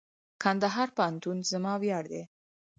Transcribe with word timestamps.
کندهار 0.43 0.89
پوهنتون 0.97 1.37
زما 1.51 1.73
ویاړ 1.81 2.03
دئ. 2.11 2.23